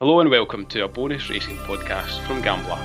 Hello 0.00 0.20
and 0.20 0.30
welcome 0.30 0.64
to 0.66 0.84
a 0.84 0.86
bonus 0.86 1.28
racing 1.28 1.56
podcast 1.56 2.24
from 2.24 2.40
Gambler. 2.40 2.78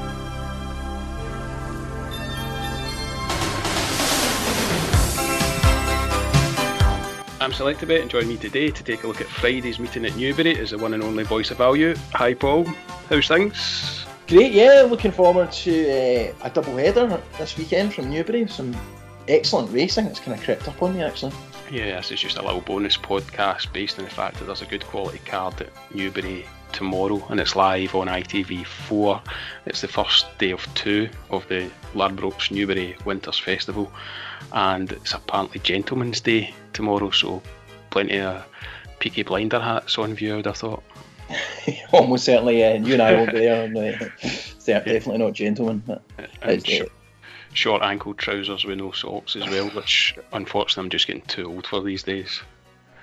I'm 7.39 7.51
Selectabet 7.51 8.01
and 8.01 8.09
join 8.09 8.27
me 8.27 8.37
today 8.37 8.71
to 8.71 8.83
take 8.83 9.03
a 9.03 9.07
look 9.07 9.21
at 9.21 9.27
Friday's 9.27 9.77
meeting 9.77 10.05
at 10.05 10.15
Newbury 10.15 10.57
is 10.57 10.71
the 10.71 10.79
one 10.79 10.95
and 10.95 11.03
only 11.03 11.23
voice 11.23 11.51
of 11.51 11.59
value. 11.59 11.93
Hi 12.13 12.33
Paul, 12.33 12.65
how's 13.09 13.27
things? 13.27 14.07
Great, 14.27 14.51
yeah, 14.51 14.81
looking 14.89 15.11
forward 15.11 15.51
to 15.51 16.31
uh, 16.31 16.33
a 16.41 16.49
double 16.49 16.77
header 16.77 17.21
this 17.37 17.55
weekend 17.59 17.93
from 17.93 18.09
Newbury. 18.09 18.47
Some 18.47 18.75
excellent 19.27 19.71
racing. 19.71 20.05
that's 20.05 20.19
kind 20.19 20.35
of 20.35 20.43
crept 20.43 20.67
up 20.67 20.81
on 20.81 20.95
me 20.95 21.03
actually. 21.03 21.33
Yeah, 21.71 21.97
this 21.97 22.11
is 22.11 22.21
just 22.21 22.37
a 22.37 22.41
little 22.41 22.61
bonus 22.61 22.97
podcast 22.97 23.71
based 23.71 23.99
on 23.99 24.05
the 24.05 24.09
fact 24.09 24.39
that 24.39 24.45
there's 24.45 24.63
a 24.63 24.65
good 24.65 24.83
quality 24.85 25.19
card 25.19 25.61
at 25.61 25.69
Newbury 25.93 26.47
tomorrow 26.73 27.25
and 27.29 27.39
it's 27.39 27.55
live 27.55 27.95
on 27.95 28.07
ITV4. 28.07 29.21
It's 29.65 29.81
the 29.81 29.87
first 29.87 30.25
day 30.39 30.51
of 30.51 30.67
two 30.73 31.09
of 31.29 31.47
the 31.47 31.69
Ladbrokes 31.93 32.51
Newbury 32.51 32.97
Winters 33.05 33.39
Festival 33.39 33.91
and 34.51 34.91
it's 34.91 35.13
apparently 35.13 35.59
Gentleman's 35.59 36.19
Day 36.19 36.53
tomorrow, 36.73 37.11
so 37.11 37.41
plenty 37.89 38.19
of 38.19 38.45
Peaky 38.99 39.23
Blinder 39.23 39.59
hats 39.59 39.97
on 39.97 40.13
view, 40.13 40.33
I 40.33 40.35
would 40.37 40.45
have 40.45 40.57
thought. 40.57 40.83
Almost 41.91 42.25
certainly, 42.25 42.59
yeah. 42.59 42.73
And 42.73 42.87
you 42.87 42.93
and 42.93 43.01
I 43.01 43.13
won't 43.13 43.31
be 43.31 43.39
there. 43.39 43.63
And, 43.63 43.77
uh, 43.77 43.91
definitely 44.65 45.17
not 45.19 45.33
gentlemen. 45.33 45.83
But 45.85 46.01
short 47.53 47.83
ankle 47.83 48.13
trousers 48.13 48.65
with 48.65 48.77
no 48.77 48.91
socks 48.91 49.35
as 49.35 49.47
well, 49.49 49.69
which 49.69 50.15
unfortunately 50.31 50.85
I'm 50.85 50.89
just 50.89 51.07
getting 51.07 51.21
too 51.23 51.47
old 51.49 51.67
for 51.67 51.81
these 51.81 52.03
days. 52.03 52.41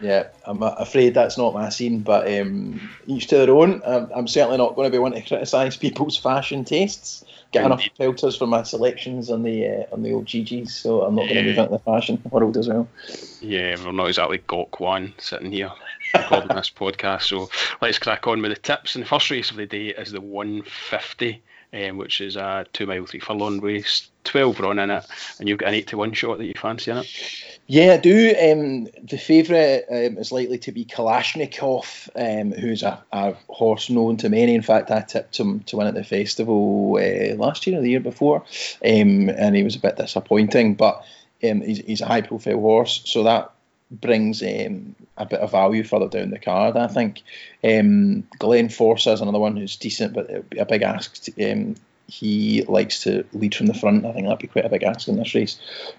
Yeah, 0.01 0.29
I'm 0.47 0.63
afraid 0.63 1.15
that's 1.15 1.37
not 1.37 1.53
my 1.53 1.69
scene, 1.69 2.01
but 2.01 2.27
um, 2.33 2.81
each 3.07 3.27
to 3.29 3.37
their 3.37 3.51
own. 3.51 3.83
I'm, 3.85 4.11
I'm, 4.15 4.29
certainly 4.29 4.57
not 4.57 4.75
going 4.75 4.87
to 4.87 4.91
be 4.91 4.99
one 4.99 5.13
to 5.13 5.21
criticise 5.21 5.77
people's 5.77 6.17
fashion 6.17 6.65
tastes. 6.65 7.25
Get 7.53 7.67
enough 7.67 7.83
filters 7.97 8.37
for 8.37 8.47
my 8.47 8.63
selections 8.63 9.29
on 9.29 9.43
the 9.43 9.67
uh, 9.67 9.85
on 9.93 10.03
the 10.03 10.13
old 10.13 10.27
GGs, 10.27 10.71
so 10.71 11.03
I'm 11.03 11.17
not 11.17 11.23
going 11.23 11.35
to 11.35 11.43
move 11.43 11.59
into 11.59 11.71
the 11.71 11.79
fashion 11.81 12.23
world 12.31 12.57
as 12.57 12.69
well. 12.69 12.89
Yeah, 13.41 13.77
we're 13.85 13.93
not 13.93 14.07
exactly 14.07 14.39
Gok 14.39 14.79
Wan 14.79 15.13
sitting 15.19 15.51
here 15.51 15.73
recording 16.15 16.49
this 16.57 16.71
podcast, 16.71 17.23
so 17.23 17.51
let's 17.83 17.99
crack 17.99 18.27
on 18.27 18.41
with 18.41 18.53
the 18.53 18.61
tips. 18.61 18.95
And 18.95 19.05
the 19.05 19.09
first 19.09 19.31
race 19.31 19.51
of 19.51 19.57
the 19.57 19.67
day 19.67 19.89
is 19.89 20.13
the 20.13 20.21
150 20.21 21.43
um, 21.73 21.97
which 21.97 22.21
is 22.21 22.37
a 22.37 22.67
two 22.73 22.87
mile, 22.87 23.07
three 23.07 23.21
furlong 23.21 23.61
race, 23.61 24.09
12 24.25 24.61
run 24.61 24.79
in 24.79 24.91
it, 24.91 25.05
and 25.39 25.49
you've 25.49 25.59
got 25.59 25.69
an 25.69 25.75
8 25.75 25.87
to 25.89 25.97
1 25.97 26.13
shot 26.13 26.39
that 26.39 26.45
you 26.45 26.55
fancy 26.55 26.91
in 26.91 26.99
it. 26.99 27.07
Yeah, 27.67 27.93
I 27.93 27.97
do. 27.99 28.35
Um, 28.41 28.89
the 29.07 29.17
favourite 29.17 29.85
um, 29.89 30.19
is 30.19 30.33
likely 30.33 30.59
to 30.59 30.73
be 30.73 30.85
Kalashnikov, 30.85 32.09
um, 32.17 32.53
who's 32.53 32.83
a, 32.83 33.03
a, 33.13 33.35
horse 33.49 33.89
known 33.89 34.17
to 34.19 34.29
many. 34.29 34.55
In 34.55 34.63
fact, 34.63 34.91
I 34.91 35.03
tipped 35.03 35.39
him 35.39 35.61
to 35.61 35.77
win 35.77 35.87
at 35.87 35.95
the 35.95 36.05
festival 36.05 36.99
uh, 37.01 37.37
last 37.37 37.67
year 37.67 37.79
or 37.79 37.83
the 37.83 37.91
year 37.91 38.01
before, 38.01 38.45
um, 38.85 39.29
and 39.29 39.55
he 39.55 39.63
was 39.63 39.77
a 39.77 39.81
bit 39.81 39.97
disappointing, 39.97 40.75
but 40.75 41.05
um, 41.49 41.61
he's, 41.61 41.79
he's 41.79 42.01
a 42.01 42.07
high 42.07 42.23
profile 42.23 42.61
horse, 42.61 43.03
so 43.05 43.23
that 43.23 43.53
brings 43.91 44.43
um, 44.43 44.95
a 45.17 45.27
bit 45.27 45.41
of 45.41 45.51
value 45.51 45.85
further 45.85 46.09
down 46.09 46.31
the 46.31 46.39
card. 46.39 46.77
I 46.77 46.87
think 46.87 47.23
um, 47.65 48.25
Glenn 48.39 48.67
is 48.67 49.07
another 49.07 49.39
one 49.39 49.57
who's 49.57 49.77
decent, 49.77 50.15
but 50.15 50.31
it 50.31 50.37
would 50.37 50.51
be 50.51 50.59
a 50.59 50.67
big 50.67 50.83
ask. 50.83 51.23
To, 51.25 51.53
um, 51.53 51.77
he 52.07 52.63
likes 52.65 53.05
to 53.05 53.25
lead 53.33 53.55
from 53.55 53.67
the 53.67 53.75
front. 53.75 54.05
I 54.05 54.13
think 54.13 54.27
that'd 54.27 54.41
be 54.41 54.49
quite 54.49 54.65
a 54.65 54.71
big 54.71 54.83
ask 54.83 55.07
in 55.09 55.17
this 55.17 55.35
race. 55.35 55.59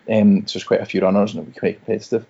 Um, 0.09 0.45
so 0.45 0.59
there's 0.59 0.67
quite 0.67 0.81
a 0.81 0.86
few 0.86 1.02
runners 1.02 1.34
and 1.34 1.42
it'll 1.42 1.53
be 1.53 1.59
quite 1.59 1.78
competitive. 1.78 2.25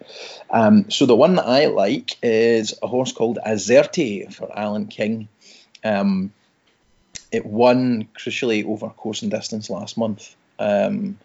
Um, 0.51 0.89
so 0.89 1.05
the 1.05 1.15
one 1.15 1.35
that 1.35 1.47
I 1.47 1.65
like 1.65 2.17
is 2.21 2.77
a 2.83 2.87
horse 2.87 3.11
called 3.11 3.39
Azzerti 3.45 4.31
for 4.31 4.55
Alan 4.57 4.87
King. 4.87 5.27
Um, 5.83 6.31
it 7.31 7.45
won 7.45 8.07
crucially 8.17 8.65
over 8.65 8.89
course 8.89 9.23
and 9.23 9.31
distance 9.31 9.69
last 9.69 9.97
month. 9.97 10.35
Um, 10.59 11.17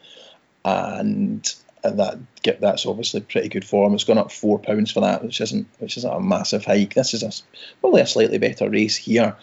and 1.87 1.99
that 1.99 2.19
get 2.43 2.61
that's 2.61 2.87
obviously 2.87 3.21
pretty 3.21 3.49
good 3.49 3.65
form. 3.65 3.95
It's 3.95 4.05
gone 4.05 4.19
up 4.19 4.33
four 4.33 4.59
pounds 4.59 4.91
for 4.91 5.01
that, 5.01 5.25
which 5.25 5.41
isn't 5.41 5.67
which 5.79 5.97
isn't 5.97 6.13
a 6.13 6.21
massive 6.21 6.65
hike. 6.65 6.95
This 6.95 7.15
is 7.15 7.23
a, 7.23 7.33
probably 7.81 8.03
a 8.03 8.07
slightly 8.07 8.39
better 8.39 8.69
race 8.69 8.97
here, 8.97 9.37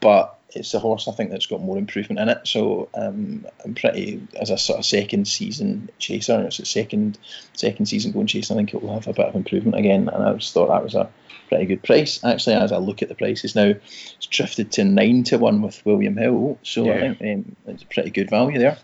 but 0.00 0.38
it's 0.54 0.74
a 0.74 0.78
horse 0.78 1.06
I 1.06 1.12
think 1.12 1.30
that's 1.30 1.46
got 1.46 1.60
more 1.60 1.78
improvement 1.78 2.20
in 2.20 2.28
it. 2.28 2.46
So 2.46 2.88
um, 2.94 3.46
I'm 3.64 3.74
pretty 3.74 4.26
as 4.40 4.50
a 4.50 4.58
sort 4.58 4.78
of 4.78 4.84
second 4.84 5.28
season 5.28 5.90
chaser. 5.98 6.40
It's 6.42 6.58
a 6.58 6.66
second 6.66 7.18
second 7.54 7.86
season 7.86 8.12
going 8.12 8.26
chaser. 8.26 8.54
I 8.54 8.56
think 8.56 8.74
it 8.74 8.82
will 8.82 8.94
have 8.94 9.06
a 9.06 9.12
bit 9.12 9.26
of 9.26 9.34
improvement 9.34 9.78
again, 9.78 10.08
and 10.08 10.22
I 10.22 10.34
just 10.34 10.52
thought 10.52 10.68
that 10.68 10.84
was 10.84 10.94
a 10.94 11.10
pretty 11.48 11.66
good 11.66 11.82
price. 11.82 12.22
Actually, 12.24 12.56
as 12.56 12.72
I 12.72 12.78
look 12.78 13.02
at 13.02 13.08
the 13.08 13.14
prices 13.14 13.54
now, 13.54 13.74
it's 13.74 14.26
drifted 14.26 14.72
to 14.72 14.84
nine 14.84 15.24
to 15.24 15.38
one 15.38 15.62
with 15.62 15.84
William 15.84 16.16
Hill. 16.16 16.58
So 16.62 16.84
yeah. 16.84 16.94
I 16.94 17.14
think 17.14 17.20
um, 17.20 17.56
it's 17.66 17.82
a 17.82 17.86
pretty 17.86 18.10
good 18.10 18.30
value 18.30 18.58
there. 18.58 18.78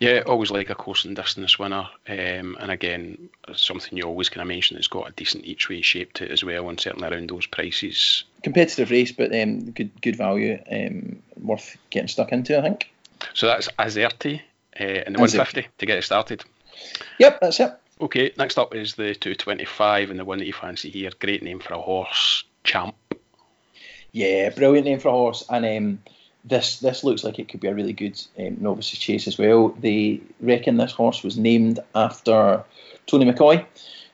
Yeah, 0.00 0.22
always 0.26 0.50
like 0.50 0.70
a 0.70 0.74
course 0.74 1.04
and 1.04 1.14
distance 1.16 1.58
winner, 1.58 1.88
um, 2.08 2.56
and 2.60 2.70
again, 2.70 3.28
something 3.54 3.96
you 3.96 4.04
always 4.04 4.28
kind 4.28 4.42
of 4.42 4.48
mention. 4.48 4.76
that's 4.76 4.88
got 4.88 5.08
a 5.08 5.12
decent 5.12 5.44
each 5.44 5.68
way 5.68 5.82
shape 5.82 6.12
to 6.14 6.24
it 6.24 6.30
as 6.30 6.44
well, 6.44 6.68
and 6.68 6.80
certainly 6.80 7.08
around 7.08 7.30
those 7.30 7.46
prices. 7.46 8.24
Competitive 8.42 8.90
race, 8.90 9.12
but 9.12 9.34
um, 9.34 9.70
good 9.70 9.90
good 10.00 10.16
value, 10.16 10.58
um, 10.70 11.22
worth 11.40 11.76
getting 11.90 12.08
stuck 12.08 12.32
into, 12.32 12.58
I 12.58 12.62
think. 12.62 12.90
So 13.34 13.46
that's 13.46 13.68
Azzerti 13.78 14.40
uh, 14.80 14.84
in 14.84 15.12
the 15.12 15.18
150 15.18 15.66
to 15.78 15.86
get 15.86 15.98
it 15.98 16.04
started. 16.04 16.44
Yep, 17.18 17.40
that's 17.40 17.60
it. 17.60 17.72
Okay, 18.00 18.32
next 18.36 18.58
up 18.58 18.74
is 18.74 18.94
the 18.94 19.14
225 19.14 20.10
and 20.10 20.18
the 20.18 20.24
one 20.24 20.38
that 20.38 20.46
you 20.46 20.52
fancy 20.52 20.90
here. 20.90 21.10
Great 21.20 21.42
name 21.42 21.60
for 21.60 21.74
a 21.74 21.80
horse, 21.80 22.44
Champ. 22.64 22.94
Yeah, 24.12 24.50
brilliant 24.50 24.86
name 24.86 24.98
for 25.00 25.08
a 25.08 25.12
horse, 25.12 25.44
and 25.48 25.64
um, 25.64 26.02
this 26.44 26.80
this 26.80 27.04
looks 27.04 27.24
like 27.24 27.38
it 27.38 27.48
could 27.48 27.60
be 27.60 27.68
a 27.68 27.74
really 27.74 27.92
good 27.92 28.20
um, 28.38 28.56
novices 28.60 28.98
chase 28.98 29.26
as 29.26 29.38
well. 29.38 29.70
They 29.80 30.20
reckon 30.40 30.76
this 30.76 30.92
horse 30.92 31.22
was 31.22 31.38
named 31.38 31.80
after 31.94 32.64
Tony 33.06 33.30
McCoy. 33.30 33.64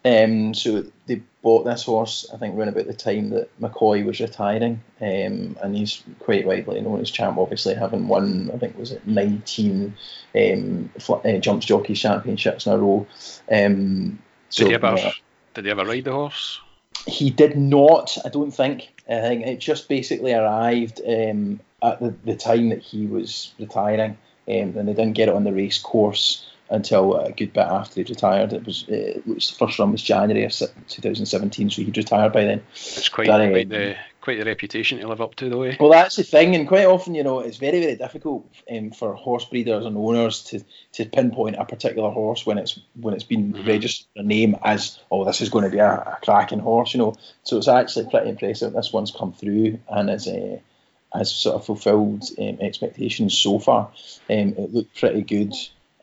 Um, 0.02 0.54
so 0.54 0.84
they 1.06 1.20
bought 1.42 1.64
this 1.64 1.84
horse, 1.84 2.26
I 2.32 2.38
think, 2.38 2.54
around 2.54 2.68
about 2.68 2.86
the 2.86 2.94
time 2.94 3.30
that 3.30 3.60
McCoy 3.60 4.04
was 4.04 4.20
retiring, 4.20 4.80
um, 5.00 5.56
and 5.62 5.76
he's 5.76 6.02
quite 6.20 6.46
widely 6.46 6.80
known 6.80 7.00
as 7.00 7.10
champ. 7.10 7.36
Obviously, 7.36 7.74
having 7.74 8.08
won, 8.08 8.50
I 8.54 8.58
think, 8.58 8.78
was 8.78 8.92
it 8.92 9.06
19 9.06 9.94
um, 10.34 10.90
uh, 11.08 11.32
jumps 11.38 11.66
jockey 11.66 11.94
championships 11.94 12.66
in 12.66 12.72
a 12.72 12.78
row. 12.78 13.06
Um, 13.52 14.18
so, 14.48 14.64
did 14.64 14.68
he 14.70 14.74
ever? 14.74 14.86
Uh, 14.86 15.12
did 15.52 15.64
he 15.66 15.70
ever 15.70 15.84
ride 15.84 16.04
the 16.04 16.12
horse? 16.12 16.60
He 17.06 17.30
did 17.30 17.56
not. 17.56 18.16
I 18.24 18.30
don't 18.30 18.52
think. 18.52 18.99
I 19.10 19.20
think 19.20 19.46
it 19.46 19.58
just 19.58 19.88
basically 19.88 20.32
arrived 20.32 21.00
um, 21.06 21.60
at 21.82 22.00
the, 22.00 22.14
the 22.24 22.36
time 22.36 22.68
that 22.68 22.80
he 22.80 23.06
was 23.06 23.52
retiring, 23.58 24.16
um, 24.48 24.76
and 24.76 24.88
they 24.88 24.94
didn't 24.94 25.14
get 25.14 25.28
it 25.28 25.34
on 25.34 25.44
the 25.44 25.52
race 25.52 25.78
course 25.78 26.46
until 26.70 27.16
a 27.16 27.32
good 27.32 27.52
bit 27.52 27.66
after 27.66 27.96
he 27.96 28.02
retired. 28.08 28.52
It 28.52 28.64
was, 28.64 28.84
uh, 28.88 28.94
it 28.94 29.26
was 29.26 29.50
the 29.50 29.56
first 29.56 29.78
run 29.78 29.92
was 29.92 30.02
January 30.02 30.44
of 30.44 30.52
2017, 30.52 31.70
so 31.70 31.82
he'd 31.82 31.96
retired 31.96 32.32
by 32.32 32.44
then. 32.44 32.62
It's 32.72 33.08
quite, 33.08 33.26
but, 33.26 33.40
um, 33.40 33.50
quite 33.50 33.68
the 33.68 33.96
quite 34.20 34.38
the 34.38 34.44
reputation 34.44 34.98
to 34.98 35.08
live 35.08 35.20
up 35.20 35.34
to, 35.36 35.48
though. 35.48 35.62
Eh? 35.62 35.76
Well, 35.80 35.90
that's 35.90 36.16
the 36.16 36.22
thing, 36.22 36.54
and 36.54 36.68
quite 36.68 36.86
often, 36.86 37.14
you 37.14 37.22
know, 37.22 37.40
it's 37.40 37.56
very 37.56 37.80
very 37.80 37.96
difficult 37.96 38.46
um, 38.70 38.90
for 38.90 39.14
horse 39.14 39.44
breeders 39.44 39.86
and 39.86 39.96
owners 39.96 40.42
to, 40.44 40.64
to 40.92 41.04
pinpoint 41.06 41.56
a 41.56 41.64
particular 41.64 42.10
horse 42.10 42.44
when 42.44 42.58
it's 42.58 42.78
when 42.94 43.14
it's 43.14 43.24
been 43.24 43.52
mm-hmm. 43.52 43.66
registered 43.66 44.06
a 44.16 44.22
name 44.22 44.56
as 44.62 44.98
oh 45.10 45.24
this 45.24 45.40
is 45.40 45.48
going 45.48 45.64
to 45.64 45.70
be 45.70 45.78
a, 45.78 45.90
a 45.90 46.18
cracking 46.22 46.58
horse, 46.58 46.94
you 46.94 46.98
know. 46.98 47.14
So 47.42 47.56
it's 47.56 47.68
actually 47.68 48.10
pretty 48.10 48.30
impressive. 48.30 48.72
This 48.72 48.92
one's 48.92 49.10
come 49.10 49.32
through 49.32 49.78
and 49.88 50.10
is. 50.10 50.28
Uh, 50.28 50.58
has 51.12 51.32
sort 51.32 51.56
of 51.56 51.66
fulfilled 51.66 52.22
um, 52.38 52.58
expectations 52.60 53.36
so 53.36 53.58
far. 53.58 53.90
Um, 54.28 54.54
it 54.56 54.72
looked 54.72 54.96
pretty 54.96 55.22
good 55.22 55.54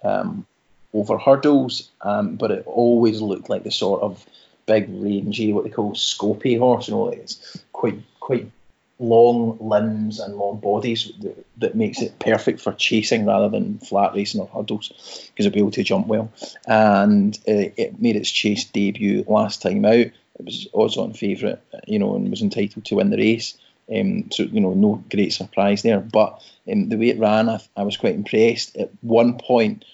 um, 0.04 0.46
over 0.94 1.18
hurdles, 1.18 1.90
um, 2.02 2.36
but 2.36 2.52
it 2.52 2.64
always 2.66 3.22
looked 3.22 3.50
like 3.50 3.64
the 3.64 3.72
sort 3.72 4.02
of 4.02 4.26
big, 4.68 4.88
rangy, 4.90 5.52
what 5.54 5.64
they 5.64 5.72
call 5.72 5.94
scopy 5.94 6.60
horse. 6.60 6.88
You 6.88 6.94
know, 6.94 7.10
it's 7.10 7.58
quite 7.74 8.00
quite 8.20 8.52
long 9.00 9.58
limbs 9.60 10.20
and 10.20 10.36
long 10.36 10.60
bodies 10.60 11.12
that, 11.22 11.46
that, 11.58 11.76
makes 11.76 12.02
it 12.02 12.18
perfect 12.20 12.60
for 12.60 12.74
chasing 12.74 13.26
rather 13.26 13.48
than 13.48 13.78
flat 13.80 14.14
racing 14.14 14.42
or 14.42 14.48
hurdles 14.48 14.90
because 15.30 15.46
it'll 15.46 15.54
be 15.54 15.60
able 15.60 15.72
to 15.72 15.84
jump 15.84 16.08
well. 16.08 16.32
And 16.68 17.36
uh, 17.48 17.72
it 17.78 18.02
made 18.02 18.16
its 18.16 18.32
chase 18.32 18.66
debut 18.66 19.24
last 19.28 19.62
time 19.62 19.86
out. 19.86 19.94
It 19.96 20.46
was 20.46 20.68
odds 20.74 20.98
on 20.98 21.14
favourite, 21.14 21.60
you 21.88 22.00
know, 22.00 22.16
and 22.16 22.30
was 22.30 22.42
entitled 22.42 22.86
to 22.86 22.96
win 22.96 23.10
the 23.10 23.18
race. 23.18 23.58
Um, 23.96 24.30
so 24.32 24.44
you 24.44 24.60
know, 24.60 24.74
no 24.74 25.04
great 25.10 25.34
surprise 25.34 25.82
there. 25.82 26.00
But 26.00 26.44
um, 26.72 26.90
the 26.90 26.98
way 26.98 27.10
it 27.10 27.20
ran, 27.20 27.50
I, 27.50 27.60
I, 27.76 27.84
was 27.84 27.98
quite 27.98 28.16
impressed. 28.16 28.76
At 28.76 28.92
one 29.02 29.38
point, 29.38 29.86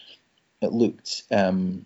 it 0.62 0.72
looked 0.72 1.24
um, 1.32 1.86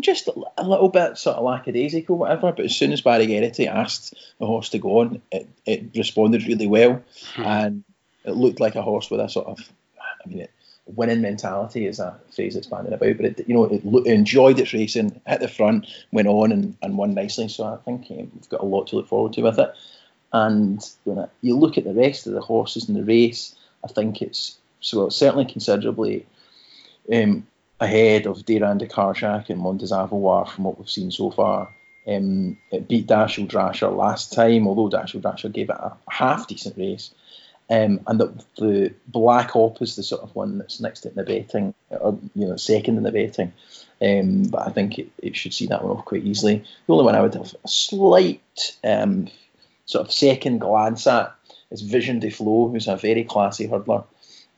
just 0.00 0.28
a, 0.28 0.62
little 0.64 0.88
bit 0.88 1.16
sort 1.18 1.36
of 1.36 1.44
lackadaisical, 1.44 2.16
whatever. 2.16 2.52
But 2.52 2.64
as 2.64 2.76
soon 2.76 2.92
as 2.92 3.00
Barry 3.00 3.26
Geraghty 3.26 3.68
asked 3.68 4.14
the 4.38 4.46
horse 4.46 4.70
to 4.70 4.78
go 4.78 5.00
on, 5.00 5.22
it, 5.30 5.48
it 5.66 5.90
responded 5.94 6.46
really 6.46 6.66
well, 6.66 7.02
hmm. 7.34 7.42
and 7.42 7.84
it 8.24 8.32
looked 8.32 8.60
like 8.60 8.74
a 8.74 8.82
horse 8.82 9.10
with 9.10 9.20
a 9.20 9.28
sort 9.28 9.46
of, 9.46 9.58
I 9.98 10.28
mean, 10.28 10.40
it, 10.40 10.50
winning 10.86 11.20
mentality 11.20 11.86
is 11.86 11.98
a 11.98 12.18
phrase 12.34 12.54
that's 12.54 12.66
bandied 12.66 12.92
about. 12.92 13.16
But 13.16 13.26
it, 13.26 13.48
you 13.48 13.54
know, 13.54 13.64
it, 13.64 13.82
it, 13.84 14.06
enjoyed 14.12 14.58
its 14.58 14.74
racing, 14.74 15.20
hit 15.26 15.40
the 15.40 15.48
front, 15.48 15.86
went 16.12 16.28
on 16.28 16.52
and, 16.52 16.76
and 16.82 16.98
won 16.98 17.14
nicely. 17.14 17.48
So 17.48 17.64
I 17.64 17.76
think 17.84 18.10
um, 18.10 18.30
we've 18.34 18.48
got 18.48 18.60
a 18.60 18.66
lot 18.66 18.88
to 18.88 18.96
look 18.96 19.08
forward 19.08 19.32
to 19.34 19.42
with 19.42 19.58
it. 19.58 19.74
And 20.32 20.84
when 21.04 21.28
you 21.42 21.56
look 21.56 21.78
at 21.78 21.84
the 21.84 21.94
rest 21.94 22.26
of 22.26 22.32
the 22.32 22.40
horses 22.40 22.88
in 22.88 22.94
the 22.94 23.04
race, 23.04 23.54
I 23.84 23.88
think 23.88 24.20
it's 24.20 24.56
so 24.80 24.98
well, 24.98 25.10
certainly 25.10 25.44
considerably 25.44 26.26
um, 27.12 27.46
ahead 27.80 28.26
of 28.26 28.38
Dayran 28.38 28.78
de 28.78 28.86
Carjac 28.86 29.50
and 29.50 29.60
Mondes 29.60 29.92
Avoire 29.92 30.46
from 30.46 30.64
what 30.64 30.78
we've 30.78 30.90
seen 30.90 31.10
so 31.10 31.30
far. 31.30 31.74
Um, 32.06 32.58
it 32.70 32.88
beat 32.88 33.06
Dashel 33.06 33.48
Drasher 33.48 33.94
last 33.94 34.32
time, 34.32 34.68
although 34.68 34.94
Dashel 34.94 35.22
Drasher 35.22 35.52
gave 35.52 35.70
it 35.70 35.76
a 35.76 35.96
half 36.08 36.46
decent 36.46 36.76
race. 36.76 37.10
Um, 37.70 38.00
and 38.06 38.20
the, 38.20 38.44
the 38.58 38.94
Black 39.08 39.56
Op 39.56 39.80
is 39.80 39.96
the 39.96 40.02
sort 40.02 40.22
of 40.22 40.34
one 40.34 40.58
that's 40.58 40.80
next 40.80 41.06
in 41.06 41.14
the 41.14 41.22
betting, 41.22 41.74
or 41.88 42.18
you 42.34 42.46
know, 42.46 42.56
second 42.56 42.98
in 42.98 43.02
the 43.04 43.10
betting. 43.10 43.52
Um, 44.02 44.42
but 44.44 44.66
I 44.66 44.70
think 44.70 44.98
it, 44.98 45.08
it, 45.18 45.36
should 45.36 45.54
see 45.54 45.66
that 45.68 45.82
one 45.82 45.96
off 45.96 46.04
quite 46.04 46.24
easily. 46.24 46.62
The 46.86 46.92
only 46.92 47.04
one 47.04 47.14
I 47.14 47.22
would 47.22 47.34
have 47.34 47.54
a 47.64 47.68
slight 47.68 48.76
um, 48.84 49.28
sort 49.86 50.06
of 50.06 50.12
second 50.12 50.58
glance 50.58 51.06
at 51.06 51.34
is 51.70 51.80
Vision 51.80 52.18
des 52.18 52.30
Flos, 52.30 52.70
who's 52.70 52.88
a 52.88 52.96
very 52.96 53.24
classy 53.24 53.66
hurdler. 53.66 54.04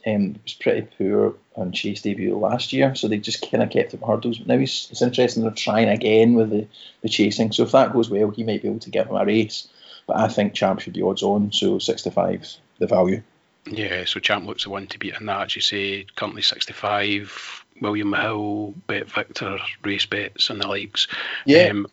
Um, 0.04 0.40
was 0.42 0.54
pretty 0.54 0.88
poor 0.98 1.34
on 1.56 1.72
chase 1.72 2.02
debut 2.02 2.36
last 2.36 2.72
year, 2.72 2.94
so 2.94 3.08
they 3.08 3.18
just 3.18 3.50
kind 3.50 3.62
of 3.62 3.70
kept 3.70 3.94
him 3.94 4.02
hurdles. 4.02 4.38
But 4.38 4.46
now 4.46 4.58
he's, 4.58 4.88
it's 4.90 5.02
interesting 5.02 5.42
they're 5.42 5.52
trying 5.52 5.88
again 5.88 6.34
with 6.34 6.50
the, 6.50 6.66
the 7.02 7.08
chasing. 7.08 7.52
So 7.52 7.64
if 7.64 7.72
that 7.72 7.92
goes 7.92 8.10
well, 8.10 8.30
he 8.30 8.44
might 8.44 8.62
be 8.62 8.68
able 8.68 8.80
to 8.80 8.90
give 8.90 9.06
him 9.06 9.16
a 9.16 9.24
race. 9.24 9.68
But 10.06 10.18
I 10.18 10.28
think 10.28 10.54
Champ 10.54 10.80
should 10.80 10.92
be 10.92 11.02
odds 11.02 11.22
on, 11.22 11.52
so 11.52 11.78
65 11.78 12.56
the 12.78 12.86
value. 12.86 13.22
Yeah, 13.66 14.04
so 14.04 14.20
Champ 14.20 14.46
looks 14.46 14.64
the 14.64 14.70
one 14.70 14.86
to 14.88 14.98
beat 14.98 15.14
in 15.18 15.26
that, 15.26 15.46
as 15.46 15.56
you 15.56 15.62
say. 15.62 16.06
Currently 16.14 16.42
65. 16.42 17.64
William 17.80 18.12
Hill, 18.12 18.74
Bet 18.86 19.10
Victor, 19.10 19.58
Race 19.82 20.06
Bets, 20.06 20.50
and 20.50 20.60
the 20.60 20.68
likes. 20.68 21.08
Yeah. 21.44 21.68
Um, 21.68 21.86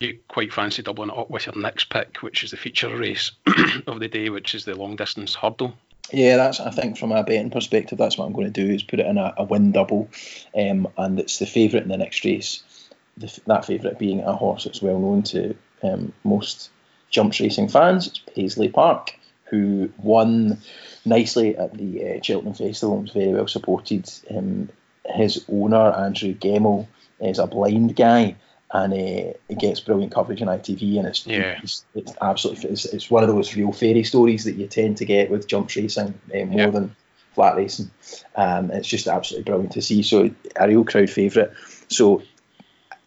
you 0.00 0.18
quite 0.28 0.52
fancy 0.52 0.82
doubling 0.82 1.10
it 1.10 1.16
up 1.16 1.30
with 1.30 1.46
your 1.46 1.56
next 1.56 1.88
pick, 1.88 2.18
which 2.18 2.44
is 2.44 2.50
the 2.50 2.56
feature 2.56 2.94
race 2.94 3.32
of 3.86 4.00
the 4.00 4.08
day, 4.08 4.30
which 4.30 4.54
is 4.54 4.64
the 4.64 4.74
long 4.74 4.96
distance 4.96 5.34
hurdle. 5.34 5.74
Yeah, 6.12 6.36
that's 6.36 6.60
I 6.60 6.70
think 6.70 6.96
from 6.96 7.12
a 7.12 7.24
betting 7.24 7.50
perspective, 7.50 7.98
that's 7.98 8.16
what 8.16 8.26
I'm 8.26 8.32
going 8.32 8.52
to 8.52 8.64
do 8.66 8.72
is 8.72 8.82
put 8.82 9.00
it 9.00 9.06
in 9.06 9.18
a, 9.18 9.34
a 9.36 9.44
win 9.44 9.72
double, 9.72 10.08
um, 10.54 10.88
and 10.96 11.18
it's 11.18 11.38
the 11.38 11.46
favourite 11.46 11.82
in 11.82 11.88
the 11.88 11.96
next 11.96 12.24
race. 12.24 12.62
The, 13.16 13.40
that 13.46 13.64
favourite 13.64 13.98
being 13.98 14.20
a 14.20 14.34
horse 14.34 14.64
that's 14.64 14.82
well 14.82 14.98
known 14.98 15.22
to 15.24 15.56
um, 15.82 16.12
most 16.22 16.70
jumps 17.10 17.40
racing 17.40 17.68
fans. 17.68 18.06
It's 18.06 18.18
Paisley 18.18 18.68
Park, 18.68 19.18
who 19.44 19.90
won 19.98 20.60
nicely 21.04 21.56
at 21.56 21.74
the 21.74 22.04
uh, 22.04 22.22
Cheltenham 22.22 22.54
Festival 22.54 22.96
and 22.96 23.04
was 23.04 23.12
very 23.12 23.32
well 23.32 23.48
supported. 23.48 24.08
Um, 24.30 24.68
his 25.06 25.44
owner 25.48 25.92
Andrew 25.92 26.34
Gemmell 26.34 26.86
is 27.20 27.38
a 27.38 27.46
blind 27.46 27.96
guy 27.96 28.36
and 28.72 28.92
uh, 28.92 29.32
it 29.48 29.58
gets 29.58 29.80
brilliant 29.80 30.12
coverage 30.12 30.42
on 30.42 30.48
ITV, 30.48 30.98
and 30.98 31.06
it's 31.06 31.26
yeah. 31.26 31.58
it's, 31.62 31.84
it's 31.94 32.12
absolutely 32.20 32.70
it's, 32.70 32.84
it's, 32.86 33.10
one 33.10 33.22
of 33.22 33.28
those 33.28 33.54
real 33.54 33.72
fairy 33.72 34.02
stories 34.02 34.44
that 34.44 34.56
you 34.56 34.66
tend 34.66 34.96
to 34.96 35.04
get 35.04 35.30
with 35.30 35.46
jump 35.46 35.74
racing 35.74 36.18
uh, 36.34 36.44
more 36.46 36.58
yeah. 36.58 36.70
than 36.70 36.96
flat 37.34 37.56
racing. 37.56 37.90
Um, 38.34 38.70
it's 38.70 38.88
just 38.88 39.06
absolutely 39.06 39.44
brilliant 39.44 39.72
to 39.72 39.82
see. 39.82 40.02
So 40.02 40.30
a 40.56 40.66
real 40.66 40.84
crowd 40.84 41.10
favourite. 41.10 41.50
So 41.88 42.22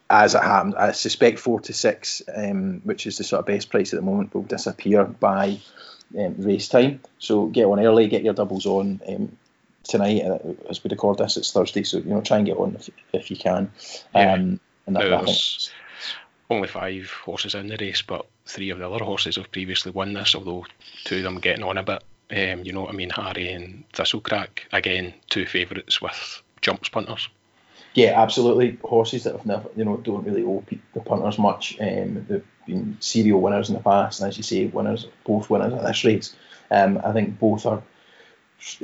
as 0.09 0.33
it 0.33 0.41
happens, 0.41 0.75
I 0.75 0.91
suspect 0.94 1.39
four 1.39 1.59
to 1.61 1.73
six, 1.73 2.21
um, 2.33 2.81
which 2.83 3.06
is 3.06 3.17
the 3.17 3.23
sort 3.23 3.41
of 3.41 3.45
best 3.45 3.69
price 3.69 3.94
at 3.94 4.00
the 4.00 4.06
moment, 4.06 4.33
will 4.33 4.44
disappear 4.44 5.03
by 5.03 5.59
um, 6.17 6.35
race 6.38 6.69
time. 6.69 7.01
So 7.19 7.47
get 7.47 7.65
on 7.65 7.79
early, 7.79 8.07
get 8.07 8.23
your 8.23 8.33
doubles 8.33 8.65
on. 8.65 9.01
Um, 9.07 9.38
tonight, 9.83 10.23
uh, 10.23 10.39
as 10.69 10.83
we 10.83 10.89
record 10.89 11.17
this, 11.17 11.38
it's 11.38 11.51
Thursday, 11.51 11.83
so 11.83 11.97
you 11.97 12.06
know 12.06 12.21
try 12.21 12.38
and 12.38 12.45
get 12.45 12.57
on 12.57 12.75
if, 12.75 12.89
if 13.13 13.31
you 13.31 13.38
can. 13.38 13.71
Yeah. 14.15 14.33
Um, 14.33 14.59
and 14.95 14.95
that, 14.95 15.25
no, 16.50 16.56
only 16.56 16.68
five 16.68 17.09
horses 17.24 17.56
in 17.56 17.68
the 17.68 17.77
race, 17.80 18.01
but 18.01 18.25
three 18.45 18.71
of 18.71 18.80
the 18.80 18.89
other 18.89 19.03
horses 19.03 19.36
have 19.36 19.51
previously 19.51 19.91
won 19.91 20.13
this, 20.13 20.33
although 20.36 20.65
two 21.06 21.18
of 21.18 21.24
them 21.24 21.39
getting 21.39 21.63
on 21.63 21.77
a 21.77 21.83
bit. 21.83 22.03
Um, 22.31 22.63
Unowhatimeanharry 22.63 23.56
and 23.56 23.83
Thistlecrack, 23.94 24.62
again, 24.71 25.13
two 25.30 25.45
favourites 25.45 26.01
with 26.01 26.44
jumps 26.62 26.89
punters. 26.89 27.27
Yeah, 27.95 28.21
absolutely. 28.21 28.77
Horses 28.83 29.24
that 29.24 29.33
have 29.36 29.45
never, 29.45 29.69
you 29.75 29.83
know, 29.83 29.97
don't 29.97 30.25
really 30.25 30.44
owe 30.44 30.63
the 30.94 31.00
punters 31.01 31.39
much. 31.39 31.77
Um, 31.80 32.25
they've 32.27 32.45
been 32.68 32.97
serial 33.00 33.42
winners 33.42 33.69
in 33.69 33.75
the 33.75 33.81
past, 33.81 34.21
and 34.21 34.30
as 34.30 34.38
you 34.38 34.44
say, 34.44 34.68
winners, 34.68 35.07
both 35.24 35.50
winners 35.50 35.74
at 35.74 35.83
this 35.83 36.03
race. 36.03 36.35
Um, 36.69 37.00
I 37.03 37.13
think 37.13 37.39
both 37.39 37.65
are 37.65 37.81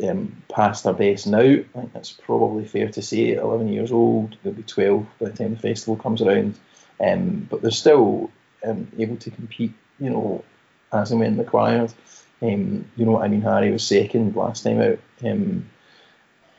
um, 0.03 0.43
past 0.49 0.83
their 0.83 0.93
best 0.93 1.27
now. 1.27 1.39
I 1.39 1.63
think 1.63 1.93
that's 1.93 2.11
probably 2.11 2.65
fair 2.65 2.89
to 2.89 3.01
say. 3.01 3.33
11 3.33 3.67
years 3.67 3.91
old, 3.91 4.37
they'll 4.43 4.53
be 4.53 4.63
12 4.63 5.05
by 5.19 5.29
the 5.29 5.37
time 5.37 5.55
the 5.55 5.59
festival 5.59 5.97
comes 5.97 6.21
around. 6.21 6.57
Um, 6.99 7.47
but 7.49 7.61
they're 7.61 7.71
still 7.71 8.31
um, 8.65 8.91
able 8.97 9.17
to 9.17 9.31
compete, 9.31 9.73
you 9.99 10.09
know, 10.09 10.43
as 10.91 11.11
and 11.11 11.19
when 11.19 11.37
required. 11.37 11.93
Um, 12.41 12.89
Unowhatimeanharry 12.97 13.71
was 13.71 13.83
second 13.83 14.35
last 14.35 14.63
time 14.63 14.81
out 14.81 14.99
um, 15.23 15.69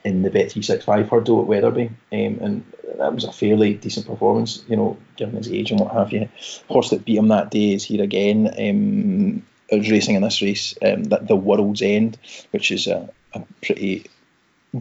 in 0.04 0.22
the 0.22 0.30
Bet 0.30 0.52
365 0.52 1.08
hurdle 1.08 1.40
at 1.40 1.46
Wetherby, 1.46 1.90
um, 2.12 2.38
and 2.40 2.72
that 2.98 3.14
was 3.14 3.24
a 3.24 3.32
fairly 3.32 3.74
decent 3.74 4.06
performance, 4.06 4.64
you 4.68 4.76
know, 4.76 4.96
given 5.16 5.36
his 5.36 5.50
age 5.50 5.70
and 5.70 5.80
what 5.80 5.92
have 5.92 6.12
you. 6.12 6.28
Horse 6.68 6.90
that 6.90 7.04
beat 7.04 7.18
him 7.18 7.28
that 7.28 7.50
day 7.50 7.74
is 7.74 7.84
here 7.84 8.02
again. 8.02 9.42
Racing 9.70 10.14
in 10.14 10.22
this 10.22 10.42
race, 10.42 10.74
um, 10.82 11.04
that 11.04 11.26
the 11.26 11.36
World's 11.36 11.82
End, 11.82 12.18
which 12.50 12.70
is 12.70 12.86
a, 12.86 13.08
a 13.34 13.42
pretty 13.62 14.06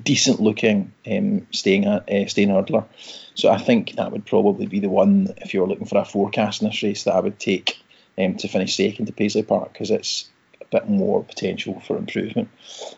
decent 0.04 0.42
looking 0.42 0.92
um, 1.10 1.48
staying 1.52 1.88
uh, 1.88 2.04
staying 2.28 2.50
hurdler. 2.50 2.86
So 3.34 3.50
I 3.50 3.58
think 3.58 3.96
that 3.96 4.12
would 4.12 4.26
probably 4.26 4.66
be 4.66 4.80
the 4.80 4.90
one 4.90 5.34
if 5.38 5.54
you 5.54 5.62
were 5.62 5.68
looking 5.68 5.88
for 5.88 5.98
a 5.98 6.06
forecast 6.06 6.62
in 6.62 6.70
this 6.70 6.84
race 6.84 7.04
that 7.04 7.16
I 7.16 7.20
would 7.20 7.40
take 7.40 7.78
um, 8.18 8.36
to 8.36 8.48
finish 8.48 8.76
second 8.76 9.08
to 9.08 9.14
Paisley 9.14 9.44
Park 9.44 9.74
because 9.74 9.92
it's 9.92 10.30
a 10.62 10.66
bit 10.66 10.90
more 10.90 11.24
potential 11.24 11.80
for 11.82 11.98
improvement 11.98 12.50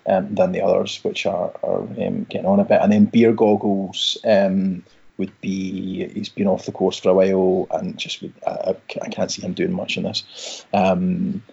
um, 0.06 0.36
than 0.36 0.52
the 0.52 0.62
others, 0.62 1.00
which 1.04 1.26
are, 1.26 1.52
are 1.64 1.82
um, 1.82 2.26
getting 2.30 2.46
on 2.46 2.60
a 2.60 2.66
bit. 2.66 2.82
And 2.82 2.92
then 2.92 3.06
Beer 3.06 3.34
Goggles 3.34 4.18
um, 4.26 4.84
would 5.18 5.40
be 5.42 6.08
he's 6.10 6.30
been 6.30 6.48
off 6.48 6.66
the 6.66 6.72
course 6.72 7.00
for 7.00 7.10
a 7.10 7.14
while 7.14 7.68
and 7.72 7.98
just 7.98 8.22
would, 8.22 8.34
I, 8.46 8.76
I 9.02 9.10
can't 9.10 9.32
see 9.32 9.42
him 9.42 9.54
doing 9.54 9.74
much 9.74 9.98
in 9.98 10.04
this. 10.04 10.66
Um, 10.74 11.44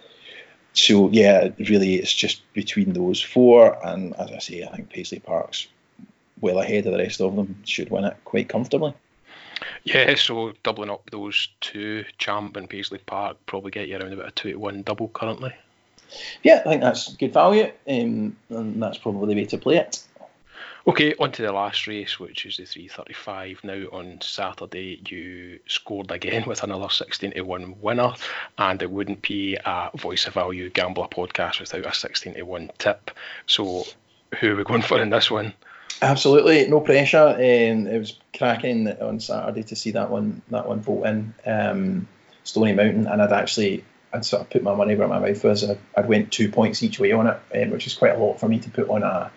so 0.75 1.09
yeah, 1.09 1.49
really, 1.57 1.95
it's 1.95 2.13
just 2.13 2.41
between 2.53 2.93
those 2.93 3.21
four, 3.21 3.77
and 3.85 4.13
as 4.17 4.31
I 4.31 4.39
say, 4.39 4.63
I 4.63 4.75
think 4.75 4.89
Paisley 4.89 5.19
Park's 5.19 5.67
well 6.41 6.59
ahead 6.59 6.85
of 6.85 6.91
the 6.91 6.99
rest 6.99 7.21
of 7.21 7.35
them. 7.35 7.55
Should 7.65 7.89
win 7.89 8.03
it 8.03 8.17
quite 8.25 8.49
comfortably. 8.49 8.93
Yeah, 9.85 10.15
so 10.15 10.53
doubling 10.63 10.89
up 10.89 11.09
those 11.11 11.47
two, 11.61 12.03
Champ 12.17 12.57
and 12.57 12.69
Paisley 12.69 12.99
Park, 12.99 13.37
probably 13.45 13.71
get 13.71 13.87
you 13.87 13.97
around 13.97 14.13
about 14.13 14.27
a 14.27 14.31
two 14.31 14.51
to 14.51 14.59
one 14.59 14.83
double 14.83 15.07
currently. 15.07 15.53
Yeah, 16.43 16.61
I 16.65 16.69
think 16.69 16.81
that's 16.81 17.15
good 17.15 17.33
value, 17.33 17.71
um, 17.87 18.35
and 18.49 18.83
that's 18.83 18.97
probably 18.97 19.33
the 19.33 19.41
way 19.41 19.47
to 19.47 19.57
play 19.57 19.77
it. 19.77 20.03
Okay, 20.87 21.15
on 21.15 21.31
to 21.31 21.41
the 21.41 21.51
last 21.51 21.87
race, 21.87 22.19
which 22.19 22.45
is 22.45 22.57
the 22.57 22.65
335. 22.65 23.63
Now 23.63 23.85
on 23.91 24.21
Saturday, 24.21 25.01
you 25.07 25.59
scored 25.67 26.11
again 26.11 26.43
with 26.47 26.61
another 26.61 26.89
16 26.89 27.31
to 27.31 27.41
1 27.41 27.81
winner, 27.81 28.13
and 28.59 28.81
it 28.81 28.91
wouldn't 28.91 29.23
be 29.23 29.57
a 29.65 29.89
voice 29.95 30.27
of 30.27 30.35
value 30.35 30.69
gambler 30.69 31.07
podcast 31.07 31.59
without 31.59 31.87
a 31.87 31.93
16 31.93 32.35
to 32.35 32.43
1 32.43 32.71
tip. 32.77 33.09
So, 33.47 33.85
who 34.39 34.53
are 34.53 34.55
we 34.57 34.63
going 34.63 34.83
for 34.83 35.01
in 35.01 35.09
this 35.09 35.31
one? 35.31 35.53
Absolutely, 36.03 36.67
no 36.67 36.81
pressure. 36.81 37.29
Um, 37.29 37.87
it 37.87 37.97
was 37.97 38.19
cracking 38.37 38.87
on 38.87 39.19
Saturday 39.19 39.63
to 39.63 39.75
see 39.75 39.91
that 39.91 40.11
one 40.11 40.43
that 40.49 40.67
one 40.67 40.81
vote 40.81 41.05
in 41.05 41.33
um, 41.47 42.07
Stony 42.43 42.73
Mountain, 42.73 43.07
and 43.07 43.21
I'd 43.23 43.31
actually 43.31 43.83
I'd 44.15 44.25
sort 44.25 44.41
of 44.41 44.49
put 44.49 44.63
my 44.63 44.73
money 44.73 44.95
where 44.95 45.07
my 45.07 45.19
mouth 45.19 45.43
was. 45.43 45.63
I'd, 45.69 45.77
I'd 45.95 46.07
went 46.07 46.31
two 46.31 46.49
points 46.49 46.81
each 46.83 46.99
way 46.99 47.11
on 47.11 47.27
it, 47.27 47.39
um, 47.55 47.69
which 47.71 47.87
is 47.87 47.93
quite 47.93 48.15
a 48.15 48.17
lot 48.17 48.39
for 48.39 48.47
me 48.47 48.59
to 48.59 48.69
put 48.69 48.89
on 48.89 49.03
a 49.03 49.31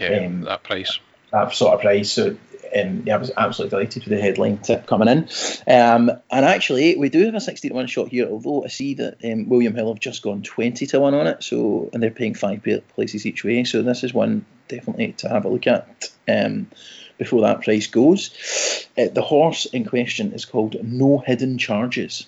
yeah, 0.00 0.26
um, 0.26 0.42
that 0.42 0.62
price. 0.62 1.00
That 1.32 1.52
sort 1.52 1.74
of 1.74 1.80
price. 1.80 2.12
So 2.12 2.36
um, 2.76 3.02
yeah, 3.06 3.14
I 3.14 3.18
was 3.18 3.30
absolutely 3.36 3.76
delighted 3.76 4.04
with 4.04 4.12
the 4.12 4.20
headline 4.20 4.58
tip 4.58 4.86
coming 4.86 5.08
in. 5.08 5.28
Um, 5.66 6.10
and 6.30 6.44
actually, 6.44 6.96
we 6.96 7.08
do 7.08 7.24
have 7.24 7.34
a 7.34 7.40
60 7.40 7.68
to 7.68 7.74
1 7.74 7.86
shot 7.86 8.08
here, 8.08 8.28
although 8.28 8.64
I 8.64 8.68
see 8.68 8.94
that 8.94 9.18
um, 9.24 9.48
William 9.48 9.74
Hill 9.74 9.92
have 9.92 10.00
just 10.00 10.22
gone 10.22 10.42
20 10.42 10.86
to 10.86 11.00
1 11.00 11.14
on 11.14 11.26
it, 11.26 11.42
so 11.42 11.90
and 11.92 12.02
they're 12.02 12.10
paying 12.10 12.34
five 12.34 12.66
places 12.94 13.26
each 13.26 13.44
way. 13.44 13.64
So 13.64 13.82
this 13.82 14.04
is 14.04 14.12
one 14.12 14.44
definitely 14.68 15.12
to 15.18 15.28
have 15.28 15.44
a 15.44 15.48
look 15.48 15.66
at 15.66 16.10
um, 16.28 16.68
before 17.16 17.42
that 17.42 17.62
price 17.62 17.86
goes. 17.86 18.86
Uh, 18.96 19.08
the 19.12 19.22
horse 19.22 19.66
in 19.66 19.84
question 19.84 20.32
is 20.32 20.44
called 20.44 20.76
No 20.82 21.18
Hidden 21.18 21.58
Charges. 21.58 22.26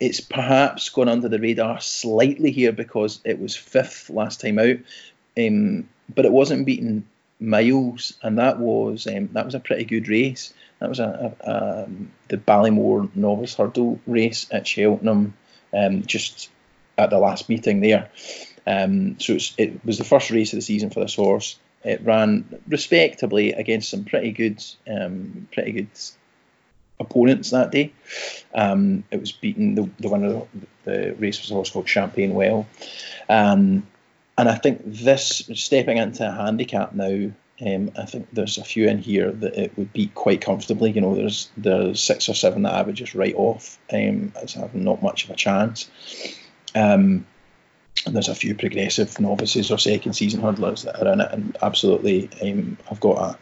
It's 0.00 0.20
perhaps 0.20 0.88
gone 0.88 1.08
under 1.08 1.28
the 1.28 1.38
radar 1.38 1.80
slightly 1.80 2.50
here 2.50 2.72
because 2.72 3.20
it 3.24 3.38
was 3.38 3.56
fifth 3.56 4.10
last 4.10 4.40
time 4.40 4.58
out, 4.58 4.78
um, 5.38 5.88
but 6.14 6.24
it 6.24 6.32
wasn't 6.32 6.66
beaten 6.66 7.06
miles, 7.40 8.14
and 8.22 8.38
that 8.38 8.58
was 8.58 9.06
um, 9.06 9.28
that 9.32 9.44
was 9.44 9.54
a 9.54 9.60
pretty 9.60 9.84
good 9.84 10.08
race. 10.08 10.52
That 10.80 10.88
was 10.88 11.00
a, 11.00 11.34
a 11.40 11.84
um, 11.84 12.10
the 12.28 12.36
Ballymore 12.36 13.14
Novice 13.14 13.54
Hurdle 13.54 14.00
race 14.06 14.46
at 14.50 14.66
Cheltenham, 14.66 15.34
um, 15.72 16.02
just 16.02 16.50
at 16.98 17.10
the 17.10 17.18
last 17.18 17.48
meeting 17.48 17.80
there. 17.80 18.10
Um, 18.66 19.18
so 19.20 19.36
it 19.58 19.84
was 19.84 19.98
the 19.98 20.04
first 20.04 20.30
race 20.30 20.52
of 20.52 20.58
the 20.58 20.62
season 20.62 20.90
for 20.90 21.00
this 21.00 21.14
horse. 21.14 21.58
It 21.82 22.02
ran 22.02 22.60
respectably 22.66 23.52
against 23.52 23.90
some 23.90 24.04
pretty 24.04 24.32
good, 24.32 24.64
um, 24.88 25.48
pretty 25.52 25.72
good 25.72 25.88
opponents 27.04 27.50
that 27.50 27.70
day. 27.70 27.92
Um, 28.54 29.04
it 29.10 29.20
was 29.20 29.32
beaten. 29.32 29.74
The, 29.74 29.88
the 30.00 30.08
winner 30.08 30.34
of 30.34 30.48
the 30.84 31.14
race 31.18 31.40
was 31.40 31.50
a 31.50 31.54
horse 31.54 31.70
called 31.70 31.88
Champagne 31.88 32.34
Well. 32.34 32.66
Um, 33.28 33.86
and 34.36 34.48
I 34.48 34.56
think 34.56 34.82
this 34.84 35.48
stepping 35.54 35.98
into 35.98 36.26
a 36.28 36.32
handicap 36.32 36.94
now. 36.94 37.30
Um, 37.64 37.92
I 37.96 38.04
think 38.04 38.26
there's 38.32 38.58
a 38.58 38.64
few 38.64 38.88
in 38.88 38.98
here 38.98 39.30
that 39.30 39.54
it 39.54 39.78
would 39.78 39.92
beat 39.92 40.12
quite 40.16 40.40
comfortably. 40.40 40.90
You 40.90 41.00
know, 41.00 41.14
there's 41.14 41.50
there's 41.56 42.02
six 42.02 42.28
or 42.28 42.34
seven 42.34 42.62
that 42.62 42.74
I 42.74 42.82
would 42.82 42.96
just 42.96 43.14
write 43.14 43.36
off 43.36 43.78
um, 43.92 44.32
as 44.42 44.54
having 44.54 44.82
not 44.82 45.04
much 45.04 45.24
of 45.24 45.30
a 45.30 45.36
chance. 45.36 45.88
Um, 46.74 47.24
and 48.06 48.14
there's 48.14 48.28
a 48.28 48.34
few 48.34 48.54
progressive 48.54 49.18
novices 49.20 49.70
or 49.70 49.78
second 49.78 50.14
season 50.14 50.40
hurdlers 50.40 50.82
that 50.84 51.00
are 51.00 51.12
in 51.12 51.20
it, 51.20 51.32
and 51.32 51.56
absolutely, 51.62 52.28
um, 52.42 52.76
I've 52.90 53.00
got 53.00 53.18
a, 53.18 53.38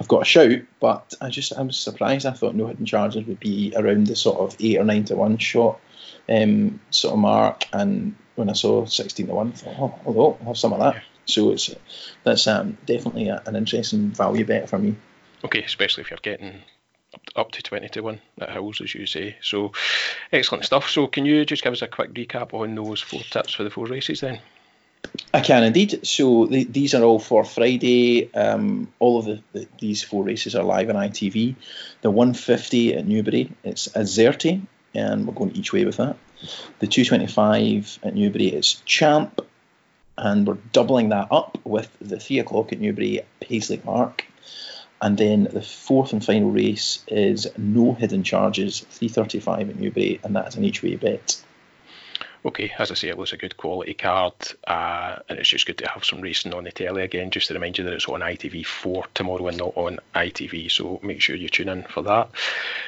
I've 0.00 0.08
got 0.08 0.22
a 0.22 0.24
shout. 0.24 0.60
But 0.80 1.14
I 1.20 1.28
just, 1.28 1.52
I 1.52 1.62
was 1.62 1.78
surprised. 1.78 2.26
I 2.26 2.32
thought 2.32 2.54
no 2.54 2.66
hidden 2.66 2.86
charges 2.86 3.26
would 3.26 3.38
be 3.38 3.72
around 3.76 4.06
the 4.06 4.16
sort 4.16 4.38
of 4.38 4.56
eight 4.58 4.78
or 4.78 4.84
nine 4.84 5.04
to 5.04 5.16
one 5.16 5.38
shot, 5.38 5.78
um, 6.28 6.80
sort 6.90 7.12
of 7.12 7.20
mark. 7.20 7.64
And 7.72 8.16
when 8.34 8.48
I 8.48 8.54
saw 8.54 8.86
sixteen 8.86 9.26
to 9.26 9.34
one, 9.34 9.48
I 9.48 9.56
thought, 9.56 9.76
oh, 9.78 10.00
although 10.06 10.38
I'll 10.40 10.46
have 10.46 10.58
some 10.58 10.72
of 10.72 10.80
that. 10.80 11.02
So 11.26 11.52
it's 11.52 11.74
that's 12.24 12.46
um, 12.46 12.78
definitely 12.86 13.28
a, 13.28 13.42
an 13.46 13.56
interesting 13.56 14.10
value 14.10 14.46
bet 14.46 14.68
for 14.68 14.78
me. 14.78 14.96
Okay, 15.44 15.62
especially 15.62 16.02
if 16.02 16.10
you're 16.10 16.18
getting 16.22 16.62
up 17.36 17.50
to 17.52 17.62
20 17.62 17.88
to 17.88 18.00
1 18.02 18.20
at 18.40 18.50
Hills, 18.50 18.80
as 18.80 18.94
you 18.94 19.06
say. 19.06 19.36
So, 19.42 19.72
excellent 20.32 20.64
stuff. 20.64 20.88
So, 20.88 21.06
can 21.06 21.24
you 21.24 21.44
just 21.44 21.62
give 21.62 21.72
us 21.72 21.82
a 21.82 21.88
quick 21.88 22.12
recap 22.12 22.54
on 22.54 22.74
those 22.74 23.00
four 23.00 23.20
tips 23.20 23.54
for 23.54 23.64
the 23.64 23.70
four 23.70 23.86
races 23.86 24.20
then? 24.20 24.40
I 25.32 25.40
can 25.40 25.62
indeed. 25.62 26.06
So, 26.06 26.46
the, 26.46 26.64
these 26.64 26.94
are 26.94 27.02
all 27.02 27.18
for 27.18 27.44
Friday. 27.44 28.32
Um, 28.34 28.92
all 28.98 29.18
of 29.18 29.26
the, 29.26 29.42
the, 29.52 29.66
these 29.78 30.02
four 30.02 30.24
races 30.24 30.54
are 30.54 30.64
live 30.64 30.90
on 30.90 30.96
ITV. 30.96 31.54
The 32.02 32.10
150 32.10 32.94
at 32.94 33.06
Newbury, 33.06 33.52
it's 33.62 33.88
Azzerti, 33.88 34.62
and 34.94 35.26
we're 35.26 35.34
going 35.34 35.54
each 35.56 35.72
way 35.72 35.84
with 35.84 35.98
that. 35.98 36.16
The 36.80 36.86
225 36.86 38.00
at 38.02 38.14
Newbury, 38.14 38.48
is 38.48 38.74
Champ, 38.86 39.40
and 40.16 40.46
we're 40.46 40.58
doubling 40.72 41.10
that 41.10 41.28
up 41.30 41.58
with 41.64 41.90
the 42.00 42.18
3 42.18 42.40
o'clock 42.40 42.72
at 42.72 42.80
Newbury, 42.80 43.20
Paisley 43.40 43.76
Park. 43.76 44.24
And 45.02 45.16
then 45.16 45.44
the 45.44 45.62
fourth 45.62 46.12
and 46.12 46.22
final 46.22 46.50
race 46.50 47.02
is 47.08 47.46
no 47.56 47.94
hidden 47.94 48.22
charges, 48.22 48.80
335 48.80 49.70
at 49.70 49.76
Newbury, 49.78 50.20
and 50.22 50.36
that's 50.36 50.56
an 50.56 50.64
each 50.64 50.82
way 50.82 50.96
bet. 50.96 51.42
Okay, 52.42 52.72
as 52.78 52.90
I 52.90 52.94
say, 52.94 53.08
it 53.08 53.18
was 53.18 53.34
a 53.34 53.36
good 53.36 53.58
quality 53.58 53.92
card, 53.92 54.32
uh, 54.66 55.18
and 55.28 55.38
it's 55.38 55.50
just 55.50 55.66
good 55.66 55.76
to 55.78 55.88
have 55.88 56.06
some 56.06 56.22
racing 56.22 56.54
on 56.54 56.64
the 56.64 56.72
telly 56.72 57.02
again, 57.02 57.30
just 57.30 57.48
to 57.48 57.54
remind 57.54 57.76
you 57.76 57.84
that 57.84 57.92
it's 57.92 58.08
on 58.08 58.20
ITV4 58.20 59.04
tomorrow 59.12 59.48
and 59.48 59.58
not 59.58 59.74
on 59.76 59.98
ITV, 60.14 60.70
so 60.70 60.98
make 61.02 61.20
sure 61.20 61.36
you 61.36 61.50
tune 61.50 61.68
in 61.68 61.82
for 61.82 62.02
that. 62.02 62.30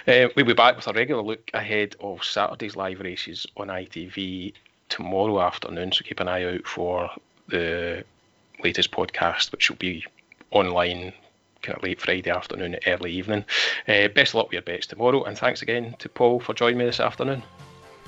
Uh, 0.08 0.28
we'll 0.34 0.46
be 0.46 0.54
back 0.54 0.76
with 0.76 0.86
a 0.86 0.92
regular 0.94 1.22
look 1.22 1.50
ahead 1.52 1.94
of 2.00 2.24
Saturday's 2.24 2.76
live 2.76 3.00
races 3.00 3.46
on 3.58 3.68
ITV 3.68 4.54
tomorrow 4.88 5.42
afternoon, 5.42 5.92
so 5.92 6.02
keep 6.02 6.20
an 6.20 6.28
eye 6.28 6.44
out 6.44 6.66
for 6.66 7.10
the 7.48 8.04
latest 8.64 8.90
podcast, 8.90 9.52
which 9.52 9.68
will 9.68 9.76
be 9.76 10.02
online 10.50 11.12
kind 11.60 11.76
of 11.76 11.82
late 11.82 12.00
Friday 12.00 12.30
afternoon, 12.30 12.76
early 12.86 13.12
evening. 13.12 13.44
Uh, 13.86 14.08
best 14.08 14.34
luck 14.34 14.46
with 14.46 14.54
your 14.54 14.62
bets 14.62 14.86
tomorrow, 14.86 15.24
and 15.24 15.36
thanks 15.36 15.60
again 15.60 15.94
to 15.98 16.08
Paul 16.08 16.40
for 16.40 16.54
joining 16.54 16.78
me 16.78 16.86
this 16.86 17.00
afternoon. 17.00 17.42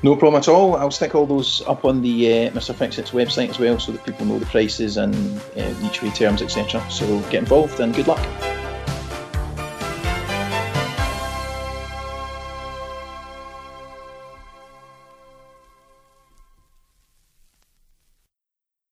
No 0.05 0.15
problem 0.15 0.39
at 0.39 0.49
all. 0.49 0.77
I'll 0.77 0.91
stick 0.91 1.15
all 1.15 1.25
those 1.25 1.63
up 1.67 1.87
on 1.87 2.03
the 2.03 2.31
uh, 2.31 2.51
Mr. 2.51 2.75
Fixit's 2.75 3.13
website 3.13 3.49
as 3.49 3.59
well 3.59 3.81
so 3.81 3.91
that 3.93 4.05
people 4.05 4.27
know 4.27 4.39
the 4.39 4.45
prices 4.45 4.99
and 4.99 5.15
uh, 5.57 5.75
each 5.83 6.03
way 6.03 6.11
terms, 6.11 6.43
etc. 6.43 6.85
So 6.91 7.21
get 7.31 7.37
involved 7.37 7.81
and 7.81 7.95
good 7.95 8.07
luck. 8.07 8.54